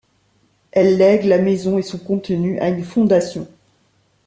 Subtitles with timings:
[0.71, 3.47] Elle lègue la maison et son contenu à une fondation.